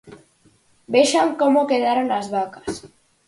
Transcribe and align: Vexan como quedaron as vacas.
Vexan 0.93 1.29
como 1.41 1.69
quedaron 1.71 2.07
as 2.19 2.27
vacas. 2.35 2.71